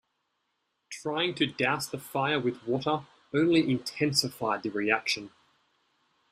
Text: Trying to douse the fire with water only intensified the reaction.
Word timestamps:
Trying 0.89 1.35
to 1.35 1.45
douse 1.45 1.85
the 1.87 1.99
fire 1.99 2.39
with 2.39 2.63
water 2.67 3.05
only 3.35 3.69
intensified 3.69 4.63
the 4.63 4.71
reaction. 4.71 5.29